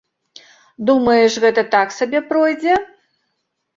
[0.89, 2.73] Думаеш, гэта так сабе пройдзе?